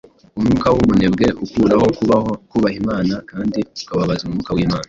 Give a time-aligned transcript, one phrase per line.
[0.37, 1.87] Umwuka w’ubunebwe ukuraho
[2.49, 4.79] kubaha Imana kandi ukababaza Mwuka w’Imana.